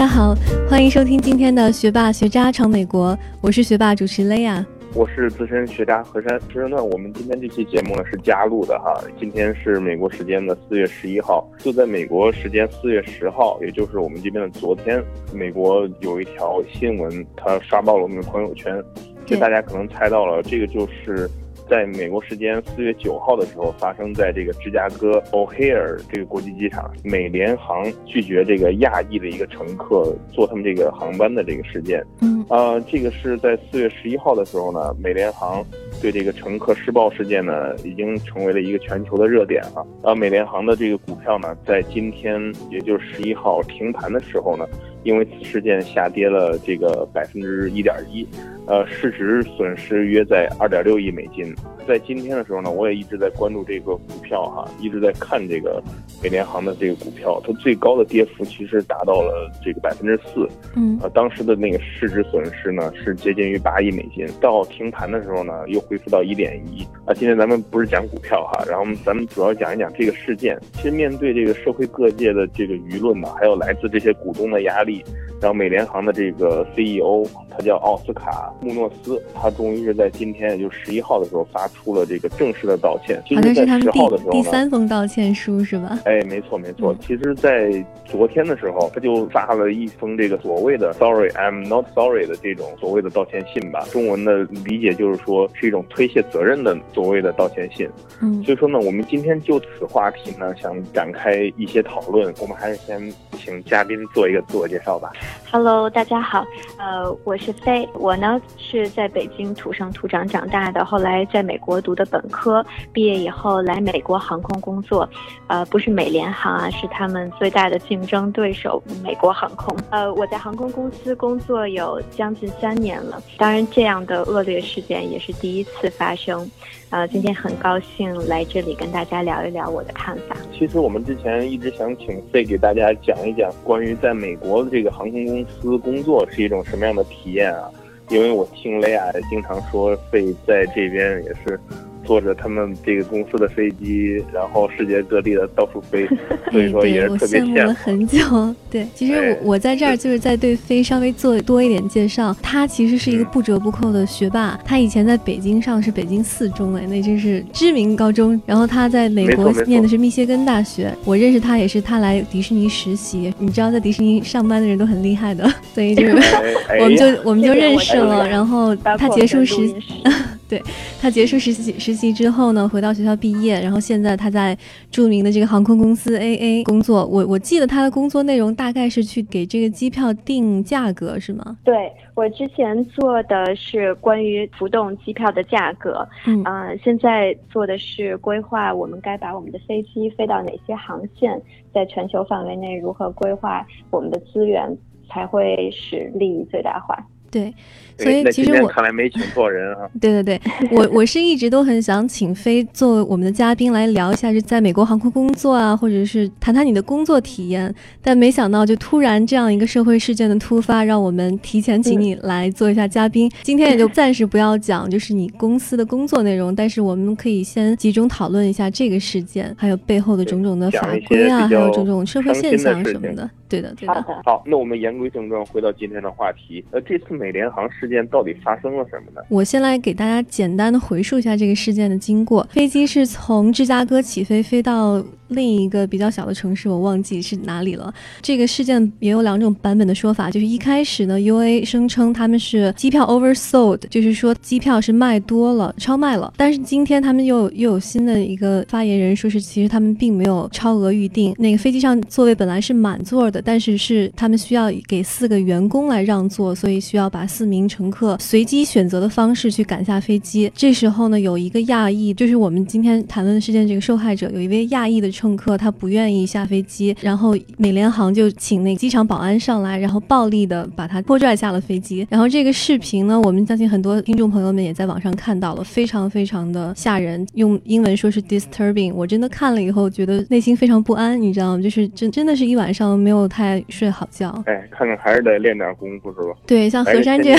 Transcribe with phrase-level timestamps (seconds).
[0.00, 0.34] 家好，
[0.66, 6.40] 欢迎收听今天的学霸学渣闯美国，我是学霸主持雷亚，我是资深学渣何山。
[6.48, 18.82] 其实呢，我们今天这期节目呢是加录的哈，今天是美国时间的四月十一号，就在美国时间四月十号，也就是我们这边的昨天，美国有一条新闻，它刷爆了我们的朋友圈，
[19.26, 21.28] 就大家可能猜到了，这个就是。
[21.70, 32.04] 在美国时间四月九号的时候，发生在这个芝加哥 O'Hare 这个国际机场，美联航拒绝这个亚裔的一个乘客坐他们这个航班的这个事件。
[32.22, 35.64] 嗯，呃，这个是在四月十一号的时候呢，美联航
[36.00, 39.84] 对这个乘客施暴事件呢，已经成为了一个全球的热点啊。
[40.02, 42.40] 呃，美联航的这个股票呢，在今天
[42.70, 44.66] 也就是十一号停盘的时候呢。
[45.02, 48.22] 因为此事件下跌了这个百分之一点一，
[48.66, 51.54] 呃，市值损失约在二点六亿美金。
[51.88, 55.82] 在今天的时候呢，我也一直在关注这个股票哈，一直在看这个
[56.22, 64.26] 美联航的这个股票，它最高的跌幅其实达到了这个百分之四，嗯，呃，当时的那个市值损失呢是接近于八亿美金。
[64.40, 66.82] 到停盘的时候呢，又恢复到一点一。
[67.04, 70.58] 啊，今天咱们不是讲股票哈，然后咱们主要讲一讲这个事件。
[70.74, 75.04] 其实面对这个社会各界的这个舆论呢，还有来自这些股东的压力。
[75.40, 83.22] 然后美联航的这个 CEO，他叫奥斯卡穆诺斯，他终于是在今天，也就十一号的时候发出了这个正式的道歉。
[83.34, 85.98] 好像是他们第第三封道歉书是吧？
[86.04, 86.94] 哎，没错没错。
[87.00, 93.86] 其实，在昨天的时候，他就发了一封这个所谓的 “Sorry, I'm not sorry” 的这种所谓的道歉信吧。
[93.90, 97.88] 中文的理解就是说，是一种推卸责任的所谓的道歉信。
[98.20, 102.32] 嗯，所以说呢，我们今天就此话题呢，想展开一些讨论。
[102.40, 103.00] 我们还是先
[103.42, 104.98] 请嘉宾做一个自我介绍。
[104.98, 105.12] 吧
[105.50, 106.44] ，Hello，大家好，
[106.78, 115.08] 呃，我是飞，我呢是在北京土生土长长大的，后来在美国读的本科，毕业以后来美国航空工作，
[115.46, 126.50] 呃，不是美联航啊，是他们最大的竞争对手美国航空，呃，我在航空公司工作有将近三年了，当然这样的恶劣事件也是第一次发生。
[126.90, 130.34] 呃，今天很高兴来这里跟大家聊一聊我的看法。
[130.52, 137.70] 其实我们之前一直想请飞给大家讲一讲关于在美国的这个航空公司工作是一种什么样的体验啊，
[138.08, 141.58] 因为我听雷亚经常说会在这边也是。
[142.04, 146.08] 坐着他们这个公司的飞机，然后世界各地的到处飞，
[146.50, 148.54] 所以说也是特别羡慕了很久。
[148.70, 152.34] 对，其实我我在这儿就是在对飞稍微做多一点介绍。
[152.42, 158.40] 他其实是一个不折不扣的学霸，他以前在北京上的是北京四中，哎，那真是知名高中。
[158.46, 163.32] 然后他在美国念的是密歇根大学，我认识他也是他来迪士尼实习。
[163.38, 166.12] 你知道在迪士尼上班的人都很厉害的，所以就是
[166.80, 168.26] 我们就我们就认识了。
[168.28, 169.74] 然后他结束实习。
[170.50, 170.60] 对
[171.00, 174.58] 他结束实习实习之后呢，回到学校毕业，然后现在他在
[174.90, 177.06] 著名的这个航空公司 A A 工作。
[177.06, 181.56] 我我记得他的工作内容大概是去给这个机票定价格，是吗？
[181.62, 186.44] 对我之前做的是关于浮动机票的价格，嗯，
[186.82, 191.40] 现在做的是规划我们该把我们的飞机飞到哪些航线，
[191.72, 194.76] 在全球范围内如何规划我们的资源，
[195.08, 196.96] 才会使利益最大化。
[197.30, 197.54] 对，
[197.96, 199.88] 所以其实我看来没请错人啊。
[200.00, 200.40] 对对对，
[200.72, 207.72] 我我是一直都很想请飞作为我们的嘉宾来聊一下，是在美国航空工作啊，或者是谈谈你的工作体验。
[208.02, 213.30] 但没想到，就突然这样一个社会事件的突发，让我们提前请你来做一下嘉宾。
[213.42, 223.30] 今天也就暂时不要讲，就是你公司的工作内容，但是我们可以先集中讨论一下这个事件，还有背后的种种的法规啊，还有种种社会现象什么的。
[223.48, 224.04] 对的，对的。
[224.24, 226.64] 好，那我们言归正传，回到今天的话题。
[226.70, 229.20] 呃，这次美联航事件到底发生了什么呢？
[229.28, 232.42] 我先来给大家简单的回述一下这个事件的经过。
[232.50, 235.04] 飞机是从芝加哥起飞，飞到。
[235.30, 237.94] 另一个比较小的城市，我忘记是哪里了。
[238.20, 246.34] 这个事件也有两种版本的说法，就是一开始呢，U A 声称他们是机票 oversold，就是说机票是卖多了，超卖了。
[246.36, 251.32] 但是今天他们又又有新的一个发言人说是，其实他们并没有超额预定。
[251.38, 260.50] 那个飞机上座位本来是满座的，但是是他们需要给四个员工来让座，所以需要把四名乘客随机选择的方式去赶下飞机。
[260.54, 265.10] 这时候呢，有一个亚裔，就是我们今天谈论的事件这个受害者，有一位亚裔的。
[265.10, 272.06] 乘客他不愿意下飞机，然后美联航就请那个机场保安上来，然后暴力的把他拖拽下了飞机。
[272.08, 278.94] 然后这个视频呢，我们相信很多听众朋友们也在网上看到了，非常非常的吓人，用英文说是 disturbing。
[278.94, 281.62] 我真的看了以后觉得内心非常不安，你知道吗？
[281.62, 284.30] 就是真真的是一晚上没有太睡好觉。
[284.46, 286.38] 哎，看看还是得练点功夫是吧？
[286.46, 287.38] 对，像何火山这样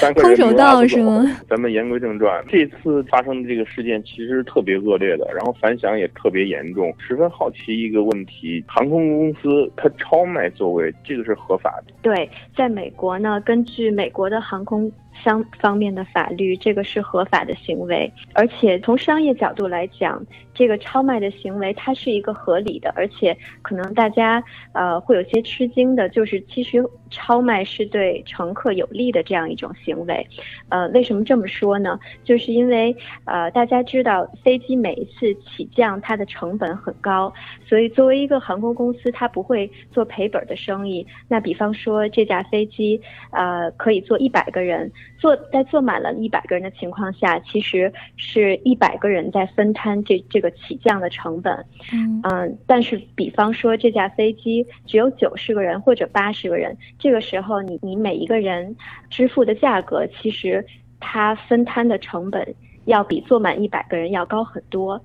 [0.00, 1.24] 的空手道是吗？
[1.48, 6.92] 咱们言归正传，这次发生的这个事件其实特别恶劣的，然后反响也特别严重。
[6.98, 11.92] 十分好奇一个问题：航空公司它超卖座位，这个是合法的？
[12.02, 14.90] 对，在美国呢，根据美国的航空。
[15.24, 20.24] 相方面的法律，这个是合法的行为，而且从商业角度来讲，
[20.54, 24.42] 这个超卖的行为它是一个合理的，而且可能大家
[24.72, 30.26] 呃会有些吃惊的，就是其实超卖是对乘客有利的这样一种行为，
[30.70, 31.98] 呃，为什么这么说呢？
[32.24, 37.32] 就是因为呃大家知道飞机每一次起降它的成本很高，
[37.66, 41.06] 所以作为一个航空公司，它不会做赔本的生意。
[41.28, 43.00] 那比方说这架飞机
[43.30, 44.90] 呃可以坐一百个人。
[45.18, 51.64] 坐在坐满了一百个人的情况下，其实是一百个人在分摊这这个起降的成本。
[51.92, 58.74] 嗯，但是比方说这架飞机只有九十个人或者八十个人，这个时候你你每一个人
[59.10, 60.64] 支付的价格，其实
[60.98, 62.54] 它分摊的成本
[62.86, 65.00] 要比坐满一百个人要高很多。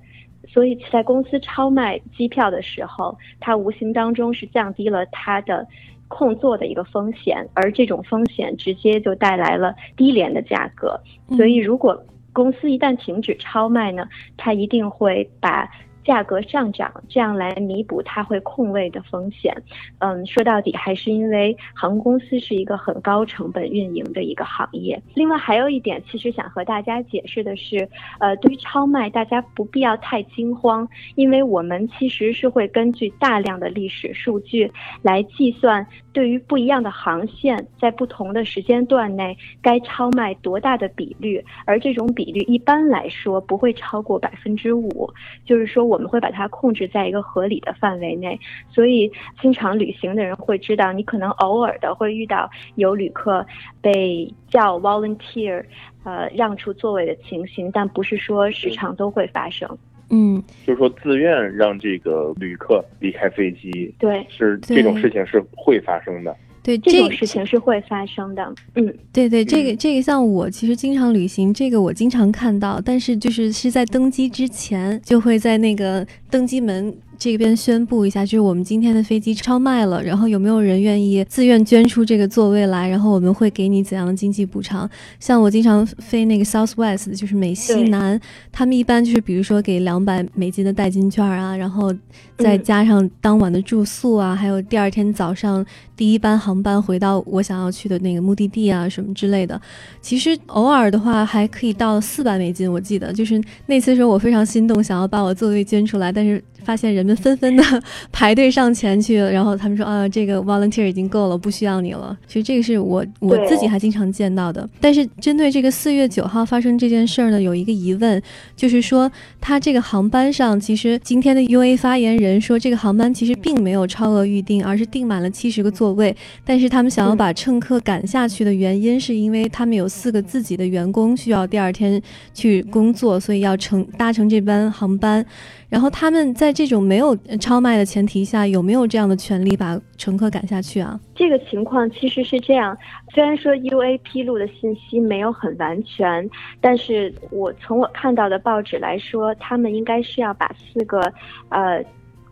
[0.47, 5.67] 所以在公司超卖机票的时候，它无形当中是降低了它的。
[6.07, 10.99] 空做的一个风险，而这种风险直接就带来了低廉的价格。
[11.35, 14.07] 所以，如果公司一旦停止超卖呢，
[14.37, 15.69] 它一定会把。
[16.07, 19.53] 价格上涨，这样来弥补它会空位的风险。
[19.99, 24.97] 嗯，说到底还是因为航空公司是一个很高成本运营的一个行业。
[25.15, 27.89] 另外还有一点，其实想和大家解释的是，
[28.21, 34.71] 呃，对于超卖，大家不必要太惊慌，因为我们其实是会根据大量的历史数据
[35.01, 45.11] 来计算，对于不一样的航线，在不同的时间段内该超卖多大的比率，而这种比率一般来说不会超过百分之五，
[45.43, 45.96] 就是说我。
[45.97, 48.39] 我们会把它控制在一个合理的范围内，
[48.69, 49.11] 所以
[49.41, 53.43] 经常旅行的人会知道，你可能偶尔的会遇到有旅客
[53.81, 55.65] 被叫 volunteer，
[56.03, 59.67] 呃，让出座位的情形，但不是说时常都会发生。
[60.11, 66.37] 嗯，就是说自愿让这个旅客离开飞机，对，是这种事情是会发生的。
[66.75, 76.93] 对这种事情是会发生的，嗯，对对，这个这个像我其实经常旅行，这个我经常看到，但是就是是在登机之前就会在那个登机门。
[77.17, 82.87] 这边宣布一下，就是我们今天的飞机超卖了，然后有没有人愿意自愿捐出这个座位来？
[82.87, 84.87] 然后我们会给你怎样的经济补偿？
[85.19, 88.19] 像我经常飞那个 Southwest，就是美西南，
[88.51, 91.93] 他们一般就是比如说给两百美金的代金券啊，然后
[92.37, 95.65] 再加上当晚的住宿啊，还有第二天早上
[95.95, 99.59] 第一班航班回到我想要去的那个目的地啊什么之类的。
[100.01, 106.43] 其实偶尔的话还可以到四百美金，我记得就是那次时候我非常心动，想要把我座位捐出来，但是。
[106.67, 107.63] 发现人们纷纷的
[108.11, 112.15] 排队上前去，然后他们说啊，这个 volunteer 已经够了，不需要你了。
[112.27, 114.69] 其实这个是我我自己还经常见到的。
[114.81, 118.21] 但是针对这个四月九号发生这件事儿呢，有一个疑问，
[118.57, 119.09] 就是说
[119.39, 126.13] 他这个航班上，其实今天的 UA 发言人说，这个航班其实并没有超额预定，而是订满了七十个座位。
[126.43, 132.01] 但是他们想要把乘客赶下去的原因，是因为他们有四个自己的员工需要第二天
[132.33, 135.25] 去工作，所以要乘搭乘这班航班。
[135.69, 140.97] 然后他们在这种没有超卖的前提下，有没有这样的权利把乘客赶下去啊？
[141.13, 142.77] 这个情况其实是这样，
[143.13, 146.29] 虽然说 UA 披露的信息没有很完全，
[146.61, 151.01] 但是我从我看到的报纸来说，他们应该是要把四个
[151.49, 151.83] 呃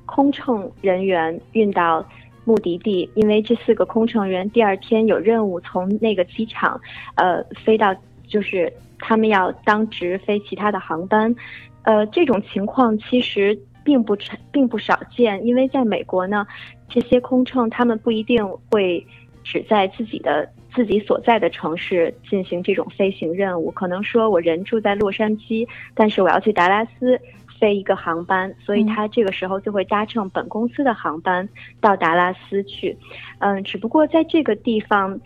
[0.05, 2.07] 空乘人员运到
[2.45, 6.79] 目的地，因为这四个空乘员第二天有任务从那个机场
[7.15, 7.93] 呃飞到，
[8.27, 11.35] 就是他们要当值飞其他的航班。
[11.85, 16.45] 呃，这种情况其实并不常，并不少见，因为在美国呢，
[16.89, 19.05] 这些空乘他们不一定会
[19.43, 27.19] 只在自己的自己所在的城市进行这种飞行任务，可能说我人住在洛杉矶，但是我要去达拉斯
[27.59, 31.47] 飞一个航班，所以他这个时候就会搭乘本公司的航班
[31.79, 32.97] 到达拉斯去。
[33.39, 35.19] 嗯，只不过在这个地方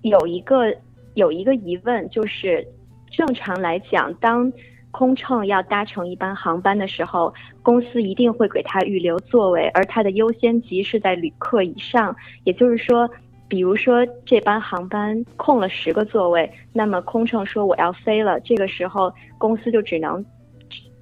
[0.00, 0.74] 有一个
[1.14, 2.66] 有一个疑问，就是
[3.10, 4.50] 正常来讲，当
[4.96, 7.30] 空乘要搭乘一班航班的时候，
[7.62, 12.16] 公司一定会给他预留座位，而他的优先级是在旅客以上。
[12.44, 13.06] 也就是说，
[13.46, 20.24] 比如说这班航班空了十个座位，那么空乘说我要飞了，这个时候公司就只能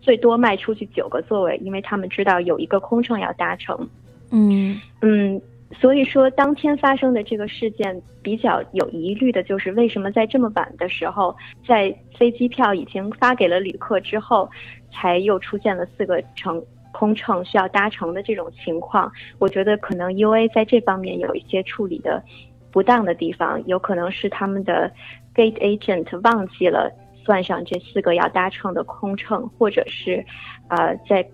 [0.01, 3.89] 最多卖出去九个座位，因为他们知道有一个空乘要搭乘。
[4.33, 5.41] 嗯嗯。
[5.81, 14.49] 所以说，当天发生的这个事件比较有疑虑的，就是为什么在这么晚的时候，在飞机票已经发给了旅客之后，
[14.93, 16.63] 才又出现了四个乘
[16.93, 19.11] 空乘需要搭乘的这种情况？
[19.39, 22.23] 我觉得可能 UA 在这方面有一些处理的
[22.71, 24.91] 不当的地方，有可能是他们的
[25.35, 26.91] gate agent 忘记了
[27.25, 30.25] 算上这四个要搭乘的空乘，或者是
[30.69, 31.27] 呃在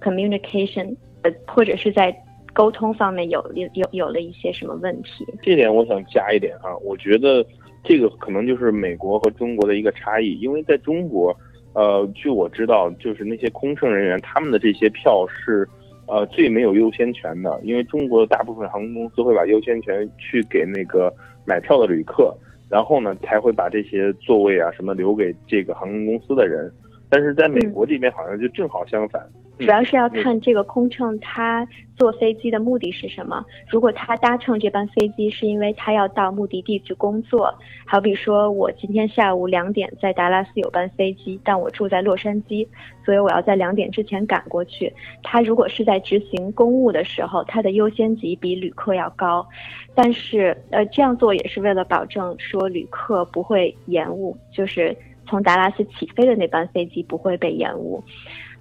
[0.00, 2.16] communication 呃或者是在
[2.58, 5.24] 沟通方面有有有了一些什么问题。
[5.40, 7.46] 这点我想加一点啊，我觉得
[7.84, 11.32] 这个可能就是美国和中国的一个差异，因为在中国，
[11.72, 15.68] 呃，据我知道，就是那些空乘人员他们的这些票是。
[16.10, 21.12] 呃，最没有优先权的，因为中国的大部分航空公司会把优先权去给那个
[21.44, 22.34] 买票的旅客，
[22.70, 26.72] 然后呢才会把这些座位啊什么留给这个航空公司的人。
[27.10, 29.22] 但是在美国这边好像就正好相反。
[29.58, 33.44] 主要是要看这个空乘他坐飞机的目的是什么。
[33.68, 37.52] 如果他搭乘这班飞机是因为他要到目的地去工作，
[37.84, 42.66] 好比说我今天下午两点在达拉斯有班飞机，但我住在洛杉矶，
[43.04, 44.92] 所以我要在两点之前赶过去。
[45.22, 49.46] 他如果是在执行公务的时候，他的优先级比旅客要高。
[49.94, 54.96] 但是呃这样做也是为了保证说旅客不会延误，就是
[55.26, 58.02] 从达拉斯起飞的那班飞机不会被延误。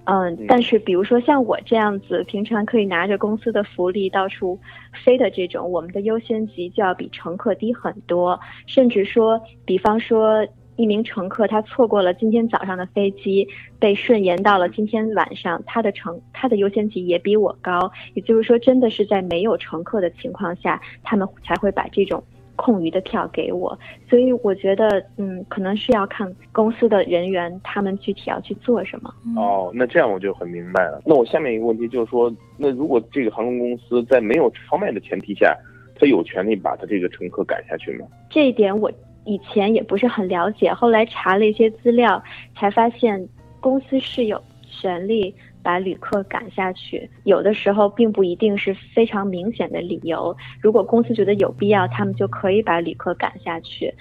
[0.10, 4.58] 嗯，但是比如说像我这样子，平常可以拿着公司的福利到处
[5.04, 8.40] 飞的这种，我们的优先级就要比乘客低很多。
[8.68, 10.48] 甚至说，比方说
[10.78, 13.46] 一名乘客他错过了今天早上的飞机，
[13.80, 17.92] 被顺延到了今天晚上，他的乘他的优先级也比我高。
[18.14, 22.24] 也就是说，真的是在没有乘客的情况下，他们才会把这种。
[22.58, 29.14] 空余的票给我，所以我觉得，嗯，可能是要看公司的人员他们具体要去做什么。
[29.38, 31.02] 哦，那这样我就很明白了。
[31.06, 35.56] 那我下面一个问题就是说，那如果这个航空公司在没有超卖的前提下，
[35.98, 38.06] 他有权利把他这个乘客赶下去吗？
[38.30, 38.92] 这一点我
[39.26, 42.22] 以前也不是很了解，后来查了一些资料，
[42.56, 43.28] 才发现
[43.60, 45.34] 公司是有权利。
[45.68, 50.34] 把旅客赶下去，有的时候并不一定是非常明显的理由。
[50.62, 53.94] 如果公司觉得有必要，他们就可以把旅客赶下去，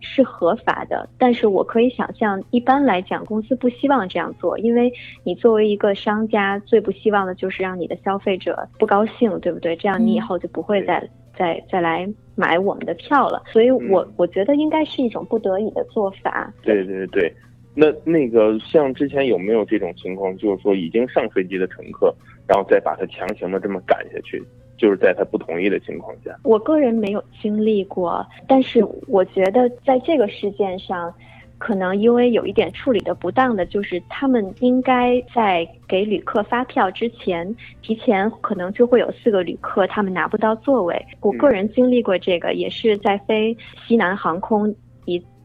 [0.00, 1.08] 是合法的。
[1.16, 9.76] 但是我可以想象，一般来讲，公司不希望这样做，因为你作为一个商家，最不希望的就是让你的消费者不高兴，对不对？
[9.76, 13.40] 这样你以后就不会再再再来买我们的票了。
[13.46, 16.52] 所以我我觉得应该是一种不得已的做法。
[16.64, 17.32] 对对对。
[17.74, 22.14] 那那个像之前有没有这种情况，就是说已经上飞机的乘客，
[22.46, 24.42] 然后再把他强行的这么赶下去，
[24.76, 26.36] 就是在他不同意的情况下？
[26.44, 31.14] 我个人没有经历过，但是我觉得在这个事件上，
[31.56, 41.06] 可能因为有一点处理的不当的，就是他们应该在给旅客发票之前，提前可能就会有四个旅客他们拿不到座位。
[41.20, 44.74] 我个人经历过这个，也是在飞西南航空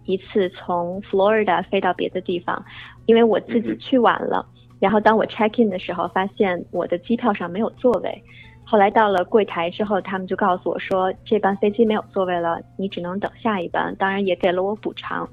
[0.07, 0.17] 一。
[0.17, 2.61] 次从 Florida 飞到别的地方，
[3.05, 4.45] 因为我自己去晚了，
[4.77, 8.23] 然后当我 check in 的时候，发现我的机票上没有座位。
[8.65, 13.95] 后来到了柜台之后，他们就告诉我说，这班飞机没有座位了，你只能等下一班。
[13.97, 15.29] 当然也给了我补偿。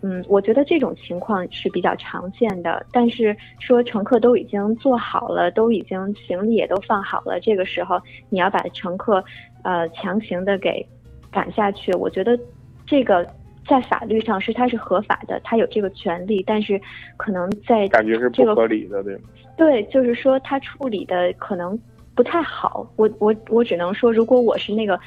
[0.00, 2.86] 嗯，我觉得这种情况是比较常见的。
[2.90, 9.22] 但是说乘客都已经坐好了，都已经行李也都放好了，这个时候你要把乘客
[9.64, 10.86] 呃强行的给
[11.30, 12.38] 赶下去，我觉得
[12.86, 13.28] 这个。
[13.68, 16.80] 在法律上是他是合法的，他有这个权利，但是
[17.16, 19.20] 可能在感觉是不合理的，对吗？
[19.56, 21.78] 对，就是说他处理的可能
[22.14, 22.90] 不太好。
[22.96, 24.98] 我我我只能说，如果我是那个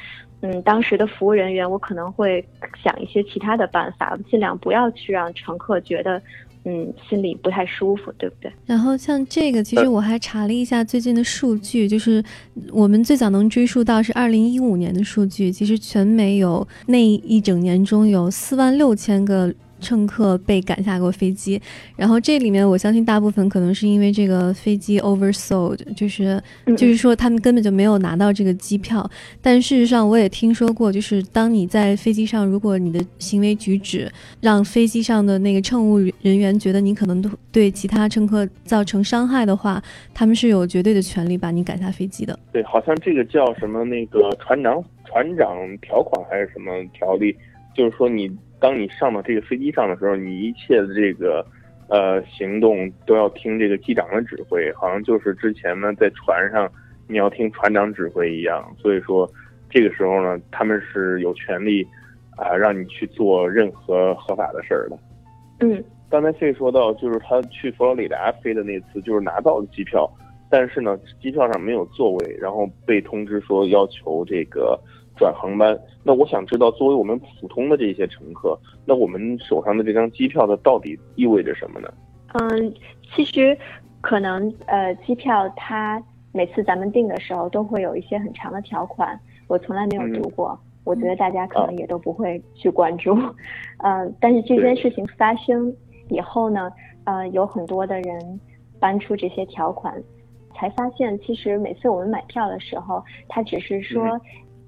[0.41, 2.46] 嗯当时的服务人员，我可能会
[2.84, 6.22] 想一些其他的办法，尽量不要去让乘客觉得。
[6.63, 8.51] 嗯，心里不太舒服，对不对？
[8.65, 12.24] 然后像这个，其实我还查了一下最近的数据，就是
[12.72, 19.53] 我们最早能追溯到是二零一五年的数据，其实全美有那一整年中有四万六千个。
[19.82, 21.60] 乘客被赶下过飞机，
[21.98, 26.42] 然后这里面我相信大部分可能是因为这个飞机 oversold，就是
[26.78, 29.10] 就是说他们根本就没有拿到这个机票。
[29.42, 34.10] 但事实上我也听说过，就是当你在飞机上，如果你的行为举止
[34.40, 37.22] 让飞机上的那个乘务人员觉得你可能
[37.52, 39.82] 对其他乘客造成伤害的话，
[40.14, 42.38] 他们是有绝对的权利把你赶下飞机的。
[42.54, 47.36] 对，好像这个叫什么那个船长船长条款还是什么条例，
[47.76, 48.32] 就是说你。
[48.62, 51.44] 当你上到这个飞机上的时候，你一切的这个，
[51.89, 56.72] 呃，行动都要听这个机长的指挥，好像就是之前呢在船上
[57.08, 58.63] 你要听船长指挥一样。
[58.77, 59.27] 所以说，
[59.68, 61.84] 这个时候呢，他们是有权利
[62.38, 65.00] 啊让你去做任何合法的事儿的。
[65.62, 70.08] 嗯，刚才费说到，就是他去佛罗里达飞的那次，就是拿到了机票，
[70.51, 74.80] 但是呢，机票上没有座位，然后被通知说要求这个。
[75.22, 81.94] 转航班，那我想知道，作为我们普通的这些乘客，那我们手上的这张机票，它到底意味着什么呢？
[82.34, 82.74] 嗯，
[83.13, 83.56] 其实
[84.01, 86.01] 可能呃，机票它
[86.32, 90.60] 每次咱们订的时候都会有一些很长的条款，我从来没有读过。
[90.84, 93.16] 我觉得大家可能也都不会去关注。
[93.84, 95.72] 嗯， 但是这件事情发生
[96.10, 96.72] 以后呢，
[97.04, 98.40] 呃，有很多的人
[98.80, 99.94] 搬出这些条款，
[100.56, 104.20] 才发现其实每次我们买票的时候，它只是说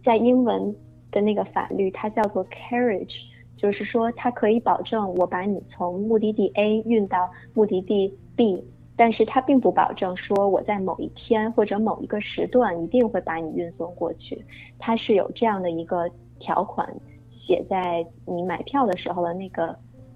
[0.04, 0.76] 在英文
[1.12, 3.16] 的那个法律，它叫做 carriage，
[3.58, 8.64] 就是说它可以保证我把你从目的地 A 运到目的地 B。
[8.96, 14.40] 但是它并不保证说我在某一天或者某一个时段一定会把你运送过去，
[14.78, 16.08] 它是有这样的一个
[16.40, 16.88] 条款
[17.32, 19.76] 写在你买票的时候的那个，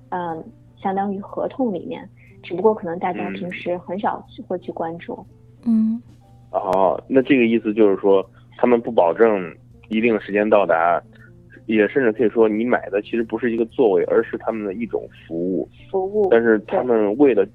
[0.10, 0.44] 嗯，
[0.80, 2.08] 相当于合同里面，
[2.44, 5.26] 只不过可能大家平时很少会去关注。
[5.66, 6.00] 嗯。
[6.52, 8.24] 哦，那这个意思就是说，
[8.58, 9.52] 他们不保证
[9.90, 11.02] 一定时间到达，
[11.66, 15.70] 也甚至可以说你买的其实不是一个座位，而是他们的一种服务。
[15.92, 16.28] 服务。
[16.32, 17.48] 但是他们为了。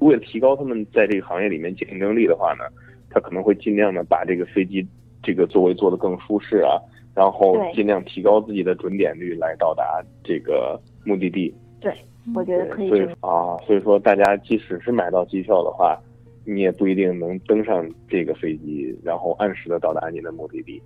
[0.00, 2.62] 为了提高他们在这个行业里面竞争力的话呢，
[3.10, 4.86] 他可能会尽量的把这个飞机
[5.24, 6.78] 这个座位做得更舒适啊，
[7.16, 11.52] 然后尽量提高自己的准点率来到达这个目的地。
[11.80, 11.92] 对，
[12.32, 12.88] 我觉得可以。
[12.88, 15.98] 所以啊，所以说大家即使是买到机票的话，
[16.44, 20.80] 你也不一定能登上这个飞机，然后按时的到达你的目的地。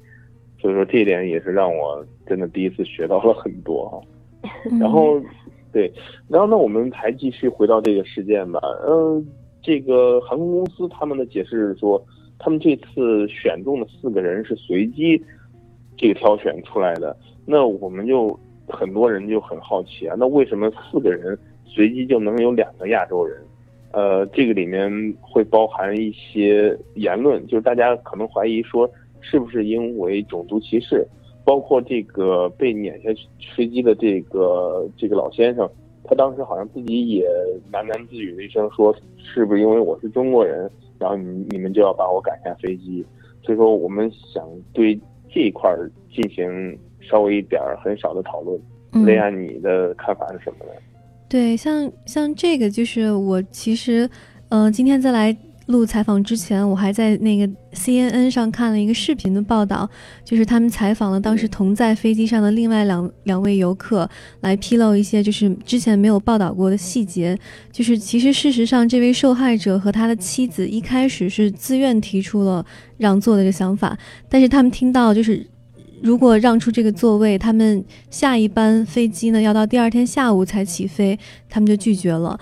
[0.63, 3.93] 所以说这一点也是让我真的第一次学到了很多啊。
[4.81, 5.21] 然后。
[5.73, 5.91] 对，
[6.29, 8.61] 然后那我们还继续回到这个事件吧。
[8.87, 9.27] 嗯，
[9.63, 11.99] 这个航空公司他们的解释是说，
[12.39, 15.19] 他们这次选中的四个人是随机
[15.97, 17.17] 这个挑选出来的。
[17.47, 18.39] 那我们就
[18.69, 23.41] 很多人就很好奇啊，那为什么四个人随机就能有两个亚洲人？
[23.93, 24.93] 呃，这个里面
[25.23, 28.87] 会包含一些言论，就是大家可能怀疑说，
[29.23, 31.07] 是不是因为种族歧视？
[31.45, 33.09] 包括这个被撵下
[33.57, 35.69] 飞机的这个这个老先生，
[36.05, 37.27] 他当时好像自己也
[37.73, 43.05] 喃喃自语了一声，说是不是因为我是中国人，然后你你们就要把我赶下飞机？
[43.43, 44.97] 所以说，我们想对
[45.29, 45.69] 这一块
[46.15, 48.61] 进行稍微一点很少的讨论。
[49.05, 50.73] 雷亚，你的看法是什么呢？
[51.29, 54.09] 对，像像这个，就是我其实，
[54.51, 55.37] 嗯，今天再来。
[55.67, 59.89] 录采访之前，我还在那个 CNN 上看了一个视频的报道，
[60.25, 64.09] 就是他们采访了当时同在飞机上的另外两两位游客，
[64.41, 67.39] 来披露一些就是之前没有报道过的细节。
[67.71, 72.65] 就是其实事实上，这位受害者和他的妻子一开始是自愿提出了
[72.99, 73.97] 让座的这个想法，
[74.29, 75.47] 但是他们听到就是
[76.03, 81.17] 如果让出这个座位，他们下一班飞机呢要到第二天下午才起飞，
[81.49, 82.39] 他们就拒绝了。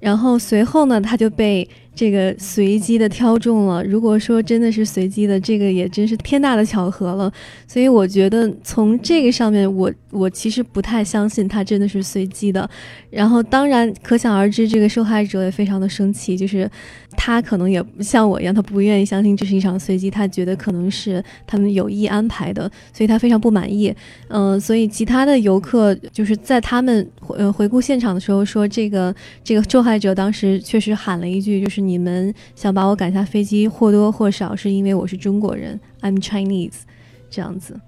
[0.00, 1.68] 然后随后呢，他就被。
[1.94, 3.84] 这个随机的挑中了。
[3.84, 7.32] 如果说真的是随机的，这个也真是天大的巧合了。
[7.66, 12.68] 所以我觉得从这个上面，我我其实不太相信他真的是随机的。
[13.10, 16.70] 然后当然可想而知，这个受害者也非常的生气，就是
[17.16, 23.94] 他可能也像我一样，他不愿意相信这是一场随机，他觉得可能是他们有意安排的，所以他非常不满意。
[24.28, 31.82] 嗯，所以其他的游客就是在他们呃回顾现场的时候说，这个这个受害者当时确实喊了一句，就是。
[31.82, 36.82] 你们想把我赶下飞机，或多或少是因为我是中国人，I'm Chinese，
[37.28, 37.78] 这样子。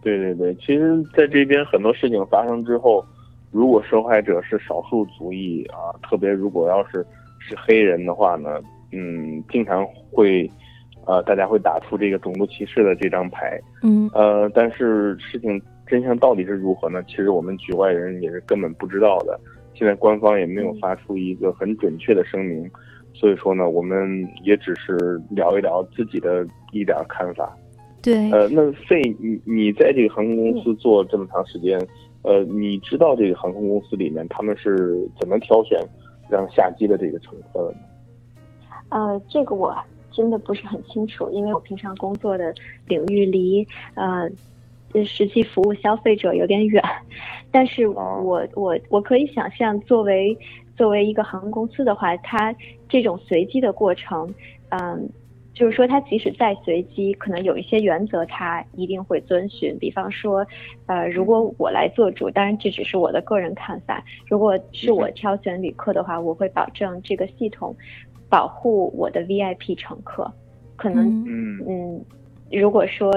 [0.00, 3.04] 对对对，其实在这边很多事情发生之后，
[3.50, 7.04] 如果受害者是少数族裔啊，特别如果要是
[7.46, 8.60] 是黑人的话呢，
[8.92, 10.50] 嗯，经常会，
[11.06, 13.60] 呃，大家会打出这个种族歧视的这张牌。
[13.82, 14.08] 嗯。
[14.14, 17.02] 呃，但是事情真相到底是如何呢？
[17.08, 19.38] 其实我们局外人也是根本不知道的。
[19.74, 22.70] 现在官方也没有发出一个很准确的声明。
[23.14, 27.54] 所以说呢，我们也只是聊一聊自己的一点看法。
[28.02, 31.78] 对，呃，那费，你你在这个航空公司做这么长时间，
[32.22, 35.78] 呃，你知道这个航空公司里面他们是怎么挑选
[36.32, 37.74] 让下机的这个乘客的？
[38.88, 39.76] 呃，这个我
[40.10, 42.54] 真的不是很清楚，因为我平常工作的
[42.86, 44.28] 领域离呃
[45.04, 46.82] 实际服务消费者有点远。
[47.50, 50.36] 但是我我我可以想象，作为
[50.76, 52.54] 作为一个航空公司的话，它
[52.88, 54.32] 这种随机的过程，
[54.70, 55.08] 嗯，
[55.54, 59.78] 就是说它即使再随机，可能有一些原则它一定会遵循。
[59.78, 60.46] 比方说，
[60.86, 64.04] 呃，如果我来做主，当然这只是我的个人看法。
[64.28, 67.76] 如果是我挑选旅客的话，我会保证这个系统
[68.28, 70.32] 保护我的 VIP 乘客。
[70.76, 71.24] 可能，
[71.68, 72.04] 嗯，
[72.50, 73.12] 如果说。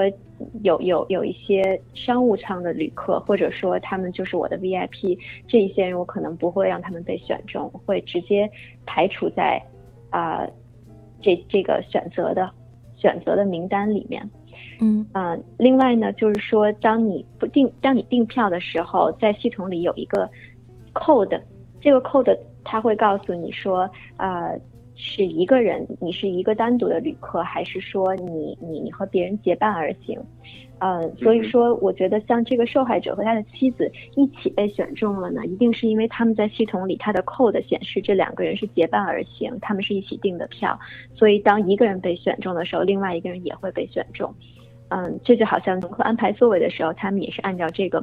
[0.62, 5.18] 有有有一些商务舱的旅客，或者说他们就是我的 VIP，
[5.48, 8.46] 这一些人我可能不会让他们被选中，会直接
[8.84, 9.58] 排除在
[10.10, 10.46] 啊
[11.20, 12.50] 这这个选择的
[12.96, 14.28] 选择的名单里面。
[14.80, 20.28] 嗯啊，另外呢，就是说当你不订当你订票的时候，在系统里有一个
[20.94, 21.40] code，
[21.80, 24.50] 这个 code 它会告诉你说啊
[24.96, 30.18] 是一个人，你是一个单独的旅客，还是说你你你和别人结伴而行？
[30.78, 40.78] 呃，所以说，我觉得像这个受害者和他的妻子一起被选中了呢，一定是因为他们在系统里他的 code 显示这两个人是结伴而行，他们是一起订的票，
[41.14, 44.34] 所以当一个人被选中的时候，另外一个人也会被选中。
[44.88, 48.02] 嗯，这就好像乘客安排座位的时候，他们也是按照这个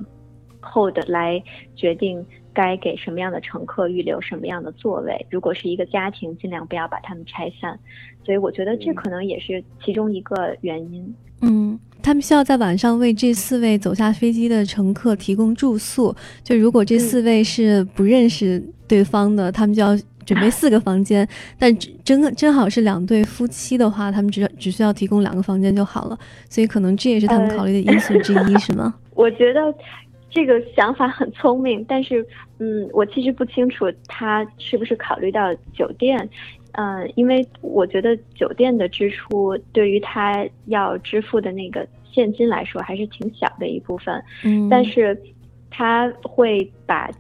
[0.64, 1.44] code 来
[1.76, 5.26] 决定该给什么样的乘客预留什么样的座位。
[5.30, 7.78] 如果是一个家庭，尽量不要把他们拆散。
[8.26, 11.14] 所以我觉得这可能也是其中一个原因。
[11.42, 16.16] 嗯，他们需要在晚上为这四位走下飞机的乘客提供住宿。
[16.42, 21.28] 就如果这四位是不认识对方的，他们就要准备四个房间。
[21.60, 26.18] 但真正好是两对夫妻的话，他们只只需要提供两个房间就好了。
[26.50, 28.96] 所以可能这也是他们考虑的因素之一，是吗？
[29.14, 29.60] 我觉得
[30.34, 32.26] 这个想法很聪明，但是
[32.58, 36.28] 嗯，我其实不清楚他是不是考虑到酒店。
[36.72, 44.24] 嗯，因为我觉得酒店的支出对于他要支付的那个现金来说还是挺小的一部分。
[44.44, 45.16] 嗯，但是
[45.70, 47.12] 他会把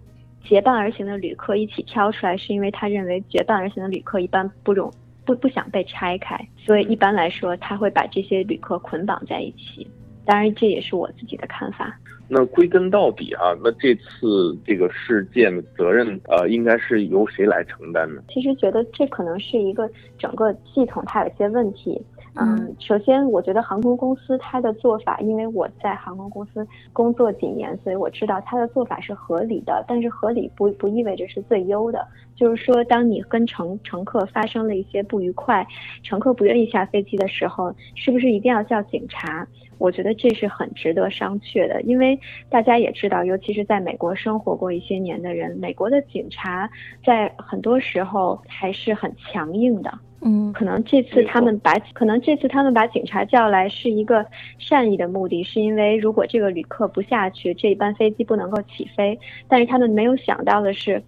[0.43, 4.91] 结伴而行的旅客一起挑出来，是因为他认为结伴而行的旅客一般不容
[5.23, 9.87] 不不想被拆开，所以一般来说他会把这些旅客捆绑在一起。
[10.25, 11.97] 当然，这也是我自己的看法。
[12.29, 18.23] 那归根到底啊，那这次这个事件的责任呃，应该是由谁来承担呢？
[18.29, 22.01] 其实觉得这可能是一个整个系统它有些问题。
[22.35, 29.85] 嗯，首先我觉得航空公司它的做法，因为我在航空公司工作几年，所以我知道它的做法是合理的。
[29.87, 32.03] 但是合理不不意味着是最优的。
[32.35, 35.67] 就是说，当你跟乘乘客发生了一些不愉快，
[36.01, 39.47] 乘客不愿意下飞机的时候，是不是一定要叫警察？
[39.77, 46.69] 我觉得这是很值得商榷的，因为大家也知道，尤其是在美国生活过一些年的人，美国的警察
[47.05, 49.91] 在很多时候还是很强硬的。
[50.25, 54.25] 嗯，可能这次他们把可能这次他们把警察叫来是一个
[54.57, 59.19] 善意的目的，是因为如果这个旅客不下去，这班飞机不能够起飞。
[59.49, 61.03] 但是他们没有想到的是，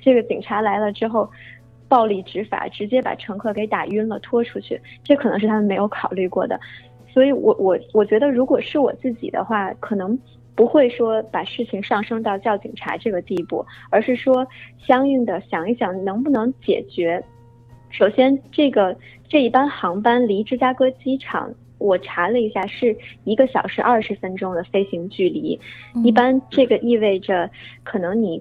[0.00, 1.28] 这个警察来了之后，
[1.88, 4.80] 暴力执法，直接把乘客给打晕了，拖出去。
[5.02, 6.60] 这可能是他们没有考虑过的。
[7.12, 10.18] 所以，我我我觉得，如果是我自己的话，可能
[10.54, 14.46] 不会说把事情上升到叫警察这个地步，而是说
[14.78, 17.22] 相应的想一想能不能解决。
[17.90, 18.96] 首先，这个
[19.28, 25.58] 这一班航班离芝加哥机场，我查了一下，是一个小时二十分钟的飞行距离。
[26.04, 27.50] 一般这个意味着，
[27.82, 28.40] 可能你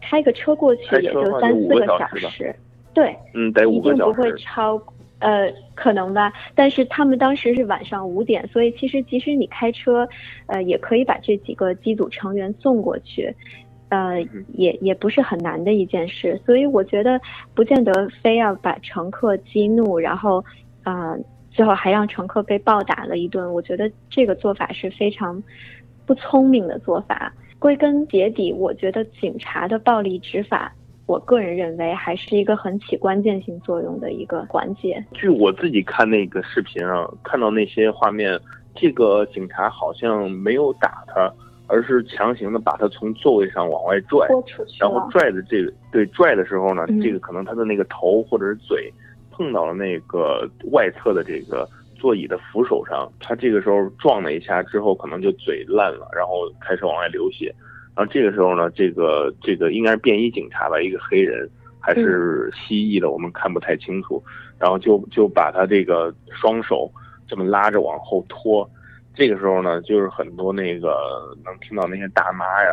[0.00, 2.54] 开个车过去也就三四个小时。
[2.92, 4.78] 对，嗯，得一定不会超。
[5.20, 10.08] 呃，可能吧，但是他们当时是晚上五点，所以其实即使你开车，
[10.46, 13.34] 呃，也可以把这几个机组成员送过去，
[13.88, 14.20] 呃，
[14.54, 16.40] 也也不是很难的一件事。
[16.46, 17.20] 所以我觉得
[17.54, 20.44] 不见得非要把乘客激怒，然后，
[20.84, 21.18] 呃，
[21.50, 23.52] 最后还让乘客被暴打了一顿。
[23.52, 25.42] 我觉得这个做法是非常
[26.06, 27.32] 不聪明的做法。
[27.58, 30.72] 归根结底，我觉得警察的暴力执法。
[31.08, 35.02] 我个人认为还是一个很起关键性作用的一个环节。
[35.14, 38.38] 据我自己看那个视频啊，看到那些画面，
[38.74, 41.32] 这个警察好像没有打他，
[41.66, 44.28] 而是强行的把他从座位上往外拽，
[44.78, 48.92] 然后拽的这个对拽的时候呢，这个可能他的那个头或者是嘴
[49.30, 51.66] 碰到了那个外侧的这个
[51.96, 57.50] 座椅的扶手上，他这个时候撞了一下之后，可能就嘴烂了，然后开始往外流血。
[57.98, 64.22] 然后这个时候呢，这个这个应该是便衣警察吧，一个黑人还是蜥蜴的，我们看不太清楚。
[64.56, 66.88] 然后就就把他这个双手
[67.26, 68.70] 这么拉着往后拖。
[69.14, 72.70] 这个时候呢，就是很多那个能听到那些大妈呀，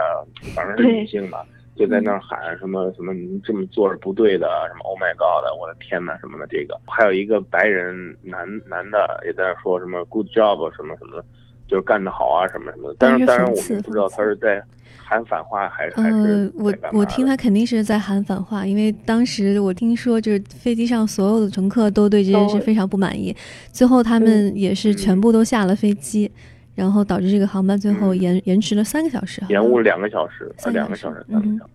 [0.56, 1.44] 反正是女性吧，
[1.76, 6.46] 就在那儿喊什么什么，你这么做是不对的，什么 Oh my God，我的天呐，什么的。
[6.46, 11.20] 这个还有一个白人男男的也在那说什么 Good job 什么什么，
[11.68, 12.96] 就是干得好啊什么什么的。
[13.00, 14.64] 但是当然我们不知道他是在。
[15.08, 15.94] 喊反话还是？
[15.98, 23.36] 呃，我我听他肯定是在喊反话，因为当时我听说就是飞机上所有的乘客都对这件事非常不满意，
[23.72, 26.32] 最后他们也是全部都下了飞机，
[26.74, 31.24] 然后导致这个航班最后延延迟了三个小时，延误两个小时，两个小时。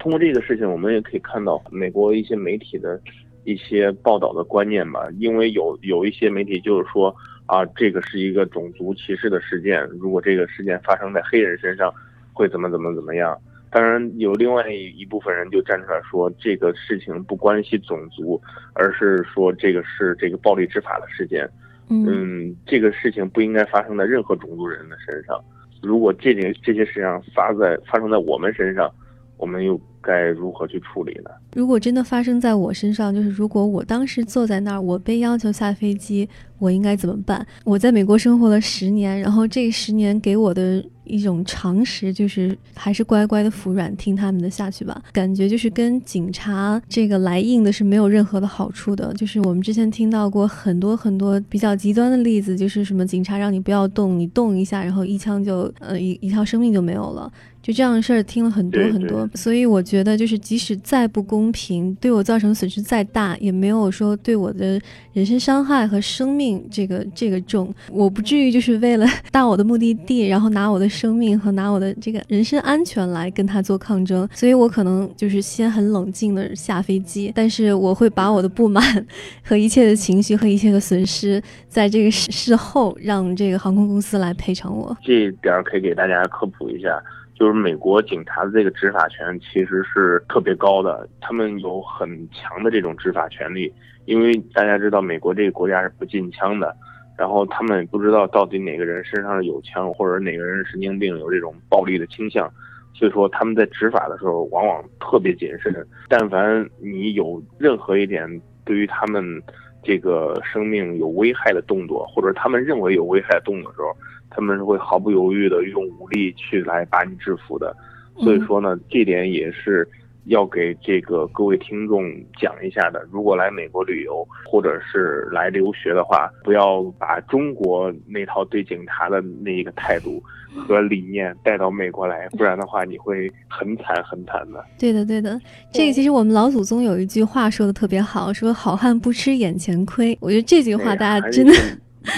[0.00, 3.00] 通过这个事情，我们也可以看到美国一些媒体的
[3.44, 7.14] 一些报道的观念吧，因为有有一些媒体就是说
[7.46, 11.94] 啊，这个是一个种族歧视的事件，如果这个事件发生在黑人身上。
[12.32, 13.36] 会怎么怎么怎么样？
[13.70, 18.40] 当然有另外一部分人就站出来说，这个事情不关系种族，
[18.74, 21.48] 而是说这个是这个暴力执法的事件。
[21.88, 25.40] 嗯，这个事情不应该发生在任何种族人的身上。
[25.82, 28.92] 如果这件这些事情发在发生在我们身上，
[29.36, 31.30] 我们又该如何去处理呢？
[31.54, 37.46] 如果真的发生在我身上，就是如果我当时坐在那儿，我被要求下飞机，我应该怎么办？
[37.64, 45.02] 我在美国生活了十年，然后这十年给我的一种常识就是，还是乖乖的服软，听他们的下去吧。
[45.12, 49.12] 感觉就是跟警察这个来硬的是没有任何的好处的。
[49.14, 57.30] 就是我们之前听到过很多很多比较极端的例子，就是什么警察让你不要动，你动一下，然后一枪就呃一一条生命就没有了。
[57.62, 64.80] 就这样的事儿听了很多很多，所以我觉得就是即使再不公平，对我造成损失再大，也没有说对我的
[65.12, 67.74] 人身伤害和生命这个这个重。
[67.90, 74.28] 我不至于就是为了到我的目的地，然后拿我的生命和拿我的这个人身安全来跟他做抗争。
[74.32, 79.04] 所以我可能就是先很冷静的下飞机，但是我会把我的不满
[79.42, 84.96] 和一切的情绪和一切的损失，在这个事事后让这个航空公司来赔偿我。
[85.02, 87.02] 这点可以给大家科普一下。
[87.40, 93.72] 就是美国警察的这个执法权其实是特别高的，他们有很强的这种执法权利。
[94.04, 96.76] 因为大家知道，美国这个国家是不禁枪的，
[97.16, 102.46] 然后他们不知道到底哪个人身上有枪，或者哪个人神经病有这种暴力的倾向，
[102.92, 105.74] 所以说他们在执法的时候往往特别谨慎。
[106.10, 108.28] 但凡你有任何一点
[108.66, 109.42] 对于他们
[109.82, 113.96] 这个生命有危害的动作，或者他们认为有危害的动作的时候，
[114.28, 117.74] 他们会毫不犹豫的用武力去来把你制服的，
[118.18, 119.88] 所以说呢，这点也是
[120.30, 122.04] 要给这个各位听众
[122.40, 123.04] 讲一下的。
[123.10, 130.22] 如果来美国旅游或者是来留学的话，不要把中国那套对警察的那一个态度
[130.54, 134.64] 和理念带到美国来，不然的话你会很惨很惨的。
[134.78, 135.38] 对的，对的，
[135.72, 140.16] 这个其实我们老祖宗有一句话说的特别好，说好汉不吃眼前亏。
[140.20, 141.52] 我觉得这句话大家真的。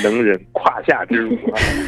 [0.04, 1.36] 能忍胯下之辱，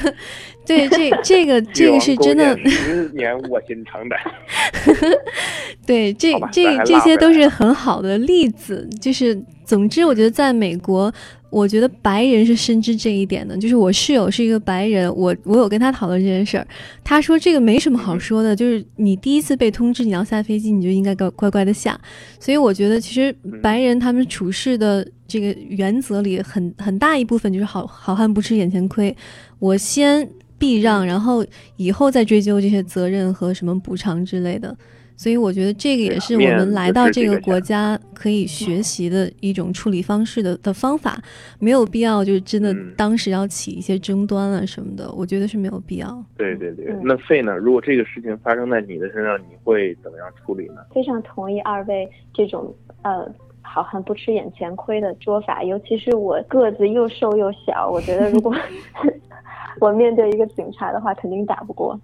[0.66, 2.56] 对，这这个 这个是真的。
[2.68, 4.18] 十年卧薪尝胆。
[5.86, 8.88] 对，这这这些都是很好的例子。
[9.00, 11.12] 就是，总之，我觉得在美国。
[11.50, 16.66] 我觉得白人是深知这一点的，就是我室友是一个白人，我我有跟他讨论这件事儿，
[17.04, 21.96] 他说这个没什么好说的，就是你第一次被通知你要下飞机，你就应该乖乖乖的下。
[22.40, 29.16] 所以我觉得其实白人他们处事的这个原则里很很大一部分就是好好汉不吃眼前亏，
[29.60, 30.28] 我先
[30.64, 31.44] 避让，然后
[31.76, 34.74] 以后再追究这些责任和什么补偿之类的。
[35.16, 41.22] 所以我觉得这个也是我们来到这个国家可以学习的一种处理方式的的方法，
[41.60, 46.24] 没有必要就是真的当时要起一些争端啊什么的，我觉得是没有必要。
[46.36, 47.54] 对对对，那费呢？
[47.56, 50.80] 如果这个事情发生在你的身上，你会怎么样处理呢？
[50.92, 53.24] 非常同意二位这种呃
[53.62, 58.52] 好汉不吃眼前亏的说法，尤其是我个子又瘦又小，我觉得如果
[59.84, 61.98] 我面对一个警察的话，肯定打不过。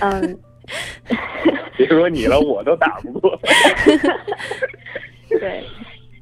[0.00, 0.38] 嗯。
[1.76, 3.38] 别说你了，我都打不过。
[5.28, 5.62] 对，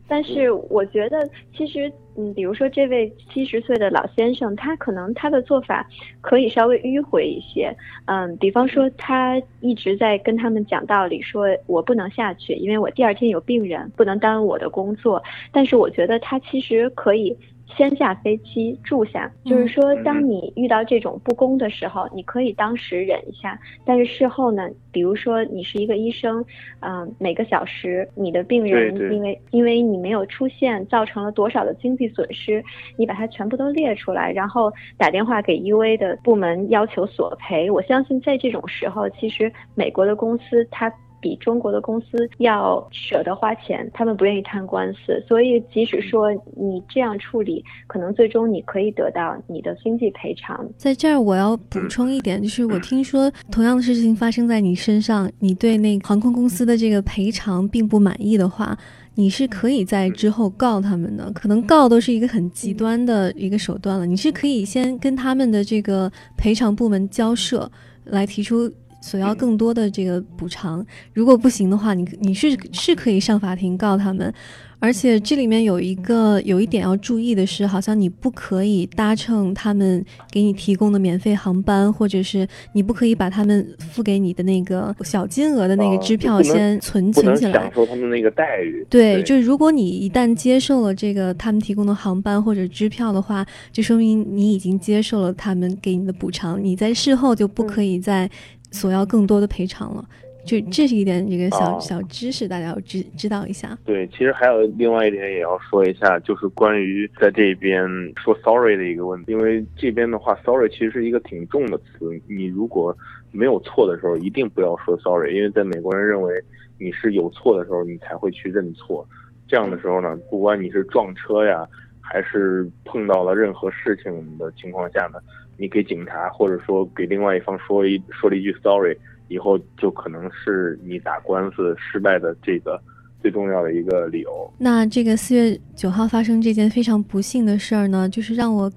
[0.08, 5.86] 但是我觉得，其实，嗯，比如说这位七十岁的老先生，他可能他的做法
[6.20, 7.72] 可以稍微迂回一些。
[8.06, 15.22] 嗯，比方说他一直在跟他们讲道理，说我不能下去，因为我第二天有病人，不能耽误我的工作。
[15.52, 17.36] 但是我觉得他其实可以。
[17.76, 26.44] 先下飞机住下，就是说，当你遇到这种不公的时候，你可以当时忍一下，但是事后呢，比如说你是一个医生，
[26.80, 32.62] 嗯，每个小时你的病人因为因为你没有出现，造成了多少的经济损失，
[32.96, 37.70] 你把它全部都列出来，然后打电话给 U A 的部门要求索赔。
[37.70, 40.92] 我相信在这种时候，其实美国的公司它。
[41.22, 50.68] 比中国的公司要舍得花钱，他们不愿意摊官司，所以即使说你这样处理，可能最终你可以得到你的经济赔偿。
[50.76, 58.76] 在这儿我要补充一点，就是我听说同样的事情发生在你身上，你对那航空公司的这个赔偿并不满意的话，
[59.14, 61.30] 你是可以在之后告他们的。
[61.32, 67.70] 可能告都是一个很极端的一个手段了，你是可以先跟他们的这个赔偿部门交涉，
[68.06, 68.68] 来提出。
[69.02, 74.32] 索要更多的这个补偿，如果不行的话，你你是是可以上法庭告他们。
[74.78, 88.84] 而且这里面有一个有一点要注意的是，好像你不可以搭乘他们给你提供的免费航班，或者是你不可以把他们付给你的那个小金额的那个支票先存存起来，享受他们那个待遇。
[88.90, 98.28] 对，就是如果你一旦接受了这个他们提供的航班或者支票的话，就说明你已经接受了他们给你的补偿，你在事后就不可以再
[98.72, 100.04] 索要更多的赔偿了。
[100.44, 103.78] 就这是一点这个小小知识，大家要知知道一下。
[103.84, 107.80] 对，其实还有另外一点也要说一下，就是关于在这边
[108.16, 109.30] 说 sorry 的一个问题。
[109.30, 112.20] 因为这边的话，sorry 其实是一个挺重的词。
[112.26, 112.96] 你如果
[113.30, 116.34] 没有错的时候，一定不要说 sorry，因为在美国人认为
[116.76, 119.06] 你是有错的时候，你才会去认错。
[119.46, 121.64] 这样的时候呢，不管你是撞车呀，
[122.02, 125.18] 还是碰到了任何事情的情况下呢，
[125.56, 128.94] 你给警察或者说给另外一方说一说了一句 sorry，
[129.28, 132.78] 以后就可能是你打官司失败的这个
[133.22, 134.52] 最重要的一个理由。
[134.58, 138.70] 那这个四月九号发生这件非常不幸的事儿呢，就是让我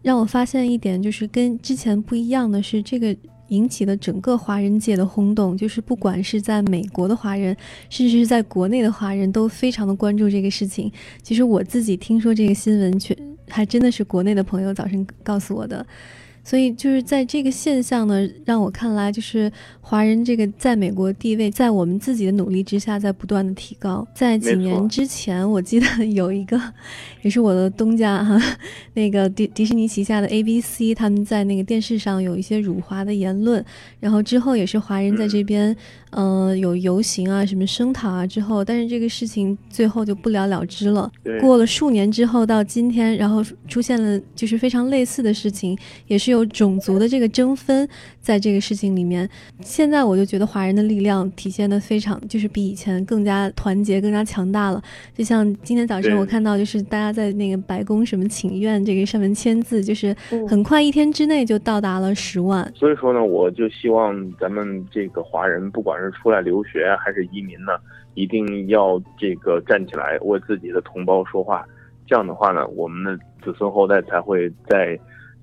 [0.00, 3.14] 让我发现一点，就是跟之前不一样的是这个。
[3.52, 7.54] 引起了整个华人界的轰动，就是不管是在美国的华人，
[7.90, 10.90] 甚至是在国内的华人都非常的关注这个事情。
[11.22, 13.16] 其实我自己听说这个新闻，却
[13.48, 15.86] 还真的是国内的朋友早晨告诉我的。
[16.44, 19.50] 所以就是在这个现象呢，让我看来就是
[19.80, 24.06] 华人这个在美国地位，在我们自己的努力之下，在不断的提高。
[24.12, 26.60] 在几年之前，我记得 有一个，
[27.22, 28.36] 也是我的东家哈，
[28.94, 33.64] 那个迪迪士尼旗下的 ABC，他们在那个电视上有一些辱华的言论，
[34.00, 35.76] 然后之后也是华人在这边，
[36.10, 41.08] 呃，有游行啊，什么声讨啊之后，但是这个事情最后就不了了之了。
[41.40, 45.78] 过了数年之后到今天，然后出现了就是非常类似的事情，
[46.08, 46.31] 也是。
[46.32, 47.88] 有种族的这个争分，
[48.20, 49.28] 在这个事情里面，
[49.60, 54.82] 现在我就觉得华人的力量体现的非常，就是比以前更加团结、更加强大了。
[55.14, 60.16] 就像今天早晨我看到，就是大家在那个白宫什么请愿这个上面签字，就是
[60.48, 62.72] 很快一天之内就到达了十万。
[62.74, 67.72] 所以说呢，我就希望咱们这个华人，不管是出来留学还是移民呢，
[68.14, 71.64] 一定要这个站起来为自己的同胞说话。
[72.06, 74.98] 这样的话呢，我们的子孙后代才会在。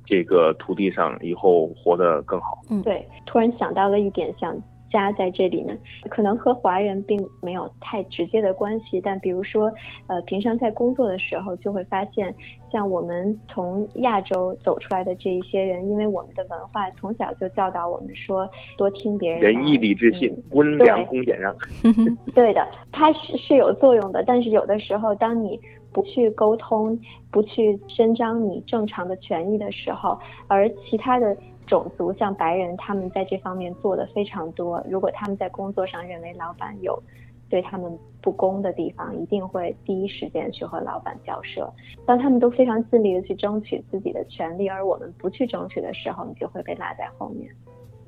[0.10, 2.58] 这个土地上以后活得更好。
[2.72, 4.58] 嗯，对，突然想到了一点，想
[4.92, 5.74] 加在这里呢，
[6.10, 9.72] 可能和华人并没有太直接的关系，但比如说，
[10.08, 12.34] 呃，平常在工作的时候，就会发现，
[12.72, 19.40] 像我们从亚洲走出来的这一些人，因为我们的文化从小就教导我们说，多听别人。
[19.40, 21.56] 仁义礼智信，温良恭俭让。
[22.34, 25.60] 对的，它是是有作用的，但是有的时候，当你。
[25.92, 26.96] 不去沟通，
[27.32, 30.16] 不去伸张你正常的权益的时候，
[30.48, 31.36] 而其他的
[31.70, 34.84] 种族像白人，他们在这方面做的非常多。
[34.90, 37.02] 如果他们在工作上认为老板有
[37.48, 41.72] 对他们不公的地方，一定会第一时间去和老板交涉。
[42.06, 47.50] 当他们都非常尽力的去争取自己的权利，而我们不去争取的时候，你就会被落在后面。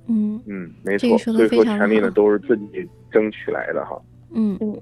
[0.08, 1.16] 嗯嗯，没错。
[1.20, 4.02] 所以说，权利呢都是自己争取来的哈。
[4.34, 4.76] 嗯嗯。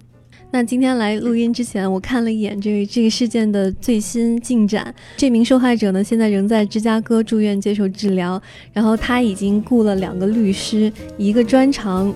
[0.52, 4.94] 那今天来录音之前，我看了一眼这个这个事件的最新进展。
[5.16, 8.42] 这名受害者呢，现在仍在芝加哥住院接受治疗。
[8.74, 12.12] 然后他已经雇了两个律师，一个专长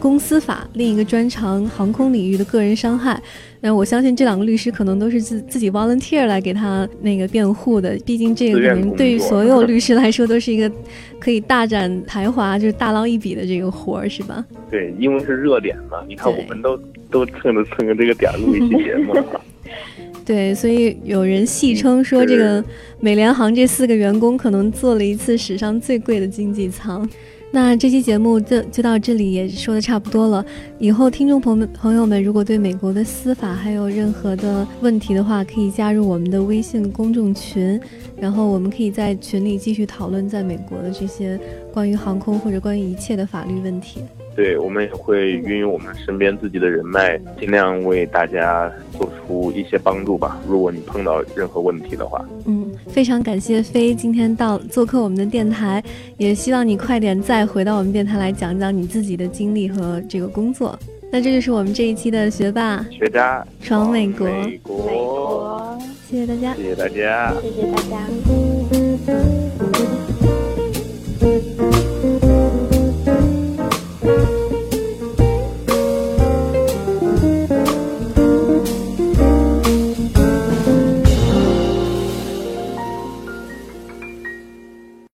[0.00, 3.20] 公司法，另一个专长航空领域的个人伤害。
[3.60, 7.98] 那我相信这两个律师可能都是自自己 volunteer 来给他那个辩护的。
[8.06, 10.70] 毕竟这个可能对于所有律师来说都是一个
[11.18, 14.42] 可以大展才华，就是大捞一笔的这个活儿，是吧？
[14.70, 16.02] 对，因为是热点嘛。
[16.08, 16.80] 你看，我们都。
[17.14, 19.14] 都蹭着蹭着这个点录一期节目，
[20.26, 22.62] 对，所以有人戏称说，这个
[22.98, 27.08] 美联航这四个员工可能坐了一次史上最贵的经济舱。
[27.52, 30.44] 那这期节目就就到这里，也说的差不多了。
[30.80, 37.80] 以后听众朋友们朋友们，如果对美国的司法还有任何的问题的话，可以加入我们的微信公众群，
[38.20, 41.38] 然后我们可以在群里继续讨论在美国的这些
[41.72, 44.00] 关于航空或者关于一切的法律问题。
[44.36, 50.40] 对，我们也会运用我们身边自己的人脉，尽量为大家做出一些帮助吧。
[50.48, 55.82] 如果你碰到任何问题的话，嗯，非常感谢飞今天到做客我们的电台，
[56.16, 60.76] 也希望你快点再回到我们电台来讲讲你自己的经历和这个工作。
[61.12, 65.78] 那这就是我们这一期的学霸学渣闯美国，美国，
[66.10, 67.76] 谢谢大家，谢谢大家，谢谢大
[71.78, 71.83] 家。